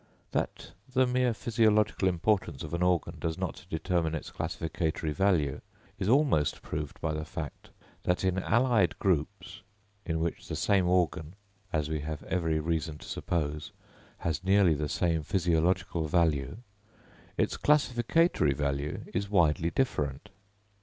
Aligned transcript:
That 0.31 0.71
the 0.93 1.05
mere 1.05 1.31
physiological 1.31 2.07
importance 2.07 2.63
of 2.63 2.73
an 2.73 2.81
organ 2.81 3.19
does 3.19 3.37
not 3.37 3.67
determine 3.69 4.15
its 4.15 4.31
classificatory 4.31 5.11
value, 5.11 5.61
is 5.99 6.09
almost 6.09 6.63
proved 6.63 6.99
by 7.01 7.13
the 7.13 7.23
fact, 7.23 7.69
that 8.01 8.23
in 8.23 8.39
allied 8.39 8.97
groups, 8.97 9.61
in 10.03 10.19
which 10.19 10.47
the 10.47 10.55
same 10.55 10.87
organ, 10.87 11.35
as 11.71 11.87
we 11.87 11.99
have 11.99 12.23
every 12.23 12.59
reason 12.59 12.97
to 12.97 13.05
suppose, 13.07 13.73
has 14.17 14.43
nearly 14.43 14.73
the 14.73 14.89
same 14.89 15.21
physiological 15.21 16.07
value, 16.07 16.57
its 17.37 17.55
classificatory 17.55 18.53
value 18.55 19.03
is 19.13 19.29
widely 19.29 19.69
different. 19.69 20.29